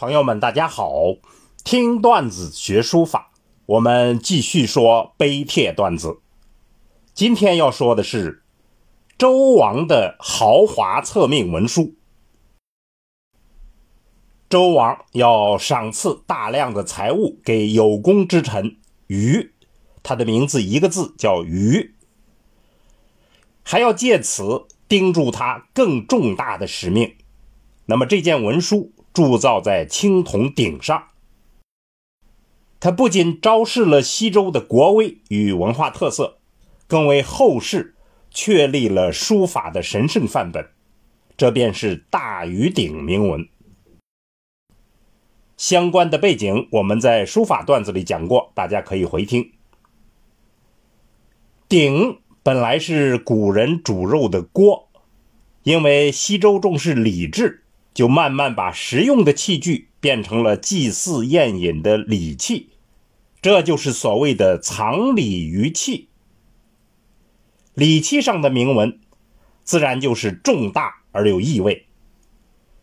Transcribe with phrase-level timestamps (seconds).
[0.00, 1.16] 朋友们，大家好！
[1.62, 3.32] 听段子学书法，
[3.66, 6.20] 我们继续说碑帖段子。
[7.12, 8.42] 今天要说的是
[9.18, 11.96] 周王的豪华册命文书。
[14.48, 18.78] 周王要赏赐大量的财物给有功之臣
[19.08, 19.52] 于，
[20.02, 21.94] 他的名字一个字叫于，
[23.62, 27.16] 还要借此叮嘱他更重大的使命。
[27.84, 28.92] 那么这件文书。
[29.12, 31.08] 铸造在青铜鼎上，
[32.78, 36.38] 它不仅昭示了西周的国威与文化特色，
[36.86, 37.96] 更为后世
[38.30, 40.70] 确立了书法的神圣范本。
[41.36, 43.48] 这便是大禹鼎铭文。
[45.56, 49.52] 相关的背景我们在书法段子里讲过，大家可以回听。
[51.68, 54.88] 鼎本来是古人煮肉的锅，
[55.62, 57.59] 因为西周重视礼制。
[57.92, 62.70] 就慢慢把实用的器具变成了祭祀宴饮的礼器，
[63.42, 66.08] 这就是所谓的藏礼于器。
[67.74, 68.98] 礼器上的铭文，
[69.64, 71.86] 自然就是重大而有意味。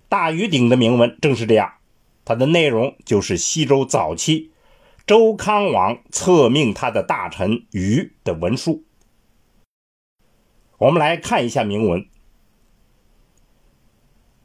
[0.10, 1.74] 大禹鼎的铭文正是这样，
[2.24, 4.52] 它的内容就是西周早期
[5.06, 8.84] 周康王册命他的大臣禹的文书。
[10.78, 12.06] 我们来看一下铭文。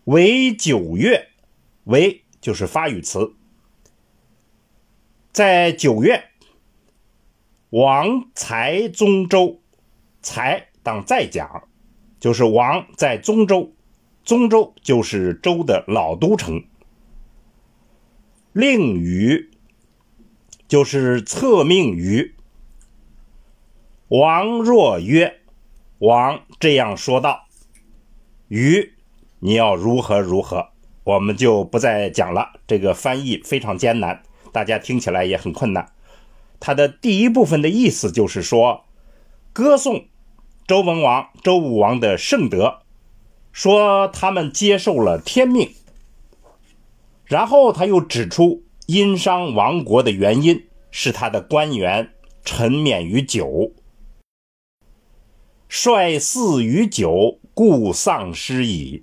[0.05, 1.29] 为九月，
[1.85, 3.35] 为就是发语词，
[5.33, 6.25] 在九月，
[7.71, 9.61] 王才宗周，
[10.21, 11.69] 才当再讲，
[12.19, 13.73] 就是王在宗周，
[14.25, 16.65] 宗周就是周的老都城。
[18.53, 19.51] 令于，
[20.67, 22.35] 就是册命于。
[24.09, 25.41] 王若曰，
[25.99, 27.47] 王这样说道，
[28.49, 28.93] 于。
[29.45, 30.69] 你要如何如何，
[31.03, 32.53] 我们就不再讲了。
[32.65, 34.23] 这个翻译非常艰难，
[34.53, 35.91] 大家听起来也很困难。
[36.61, 38.85] 它的第一部分的意思就是说，
[39.53, 40.05] 歌颂
[40.69, 42.83] 周文王、周武王的圣德，
[43.51, 45.73] 说他们接受了天命。
[47.25, 52.13] 然后他又指出殷商亡国的原因是他的官员
[52.45, 53.73] 沉湎于酒，
[55.69, 59.03] 率祀于酒，故丧失矣。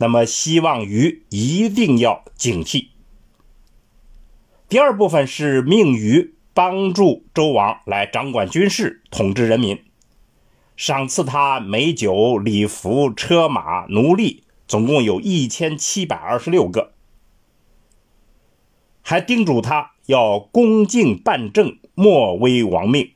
[0.00, 2.88] 那么，希望于一定要警惕。
[4.66, 9.84] 第二部分是命于帮助周王来掌管军事、统治人民，
[10.74, 16.94] 赏赐他美酒、礼服、车马、奴隶，总共有一千七百二十六个，
[19.02, 23.10] 还叮嘱他要恭敬办政，莫危亡命。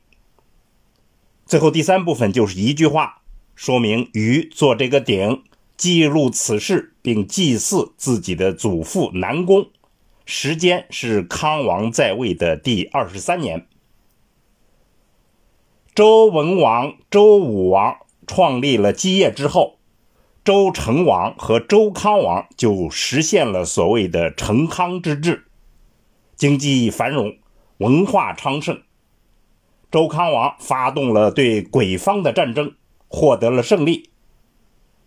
[1.47, 3.23] 最后第三部分就是一句话，
[3.55, 5.41] 说明于做这个鼎。
[5.77, 9.67] 记录此事，并祭祀自己的祖父南宫，
[10.25, 13.67] 时间是康王在位的第二十三年。
[15.93, 17.97] 周文王、周武王
[18.27, 19.77] 创立了基业之后，
[20.43, 25.45] 周成王和周康王就实现了所谓的成康之治，
[26.35, 27.37] 经济繁荣，
[27.77, 28.81] 文化昌盛。
[29.91, 32.75] 周康王发动了对鬼方的战争，
[33.07, 34.09] 获得了胜利。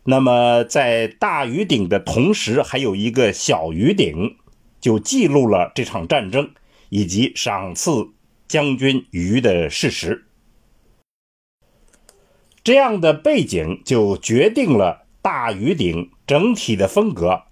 [0.05, 4.37] 那么，在大禹鼎的同时，还有一个小禹鼎，
[4.81, 6.51] 就记录了这场战争
[6.89, 8.09] 以及赏赐
[8.47, 10.25] 将军禹的事实。
[12.65, 17.43] 这样的背景就决定了大禹鼎整体的风格，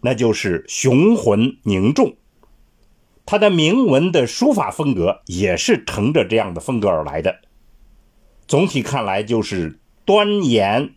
[0.00, 2.16] 那就是雄浑凝重。
[3.26, 7.40] 它的铭文的书法风格也是乘着这样的风格而来的。
[8.46, 10.94] 总体看来，就是端严。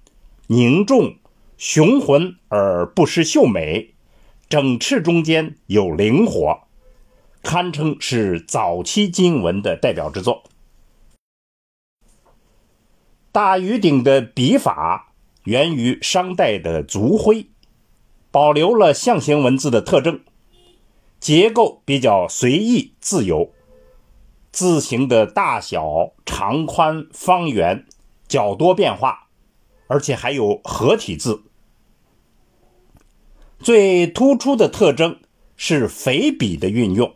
[0.56, 1.16] 凝重、
[1.58, 3.96] 雄浑而不失秀美，
[4.48, 6.68] 整饬中间有灵活，
[7.42, 10.44] 堪称是早期金文的代表之作。
[13.32, 15.16] 大禹鼎的笔法
[15.46, 17.48] 源于商代的族徽，
[18.30, 20.22] 保留了象形文字的特征，
[21.20, 23.52] 结构比较随意自由，
[24.52, 27.88] 字形的大小、长宽、方圆
[28.28, 29.23] 较多变化。
[29.94, 31.44] 而且还有合体字，
[33.60, 35.20] 最突出的特征
[35.56, 37.16] 是肥笔的运用。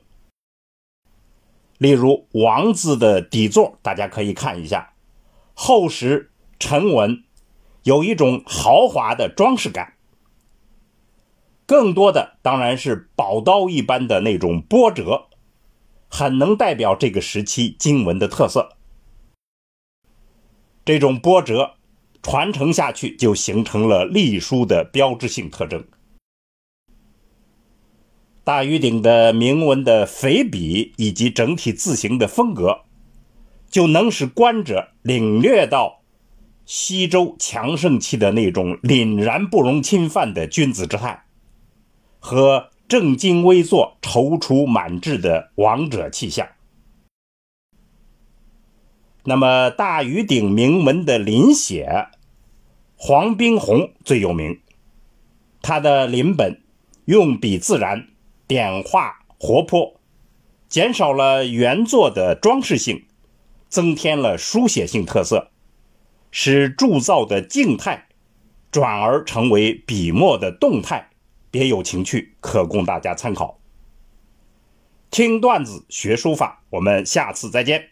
[1.79, 4.93] 例如“王”字的底座，大家可以看一下，
[5.55, 6.29] 厚实
[6.59, 7.23] 沉稳，
[7.81, 9.95] 有一种豪华的装饰感。
[11.65, 15.29] 更多的当然是宝刀一般的那种波折，
[16.07, 18.77] 很能代表这个时期经文的特色。
[20.85, 21.76] 这种波折。
[22.29, 25.81] 传承下去，就形成了隶书的标志性特征。
[28.43, 32.81] 大禹鼎的铭文的肥笔以及整体字形的风格，
[33.69, 36.01] 就能使观者领略到
[36.65, 41.23] 西周强盛期的那种凛然不容侵犯的君子之态，
[42.19, 46.45] 和正襟危坐、踌躇满志的王者气象。
[49.23, 52.07] 那么，大禹鼎铭文的临写，
[52.99, 54.59] 黄宾虹最有名。
[55.61, 56.63] 他的临本
[57.05, 58.07] 用笔自然，
[58.47, 59.99] 点画活泼，
[60.67, 63.05] 减少了原作的装饰性，
[63.69, 65.51] 增添了书写性特色，
[66.31, 68.07] 使铸造的静态
[68.71, 71.11] 转而成为笔墨的动态，
[71.51, 73.59] 别有情趣，可供大家参考。
[75.11, 77.89] 听段子学书法，我们下次再见。